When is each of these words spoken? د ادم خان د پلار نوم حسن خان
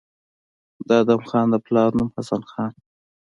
د 0.87 0.89
ادم 1.01 1.21
خان 1.29 1.47
د 1.51 1.55
پلار 1.65 1.89
نوم 1.97 2.09
حسن 2.15 2.41
خان 2.51 2.71